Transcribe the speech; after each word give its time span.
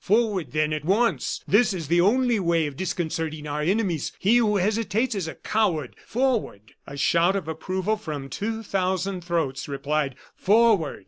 Forward, 0.03 0.51
then, 0.51 0.73
at 0.73 0.83
once. 0.83 1.43
That 1.47 1.73
is 1.75 1.87
the 1.87 2.01
only 2.01 2.39
way 2.39 2.65
of 2.65 2.75
disconcerting 2.75 3.45
our 3.45 3.61
enemies. 3.61 4.11
He 4.17 4.37
who 4.37 4.57
hesitates 4.57 5.13
is 5.13 5.27
a 5.27 5.35
coward! 5.35 5.95
Forward!" 6.07 6.73
A 6.87 6.97
shout 6.97 7.35
of 7.35 7.47
approval 7.47 7.97
from 7.97 8.27
two 8.27 8.63
thousand 8.63 9.23
throats 9.23 9.67
replied: 9.67 10.15
"Forward!" 10.35 10.99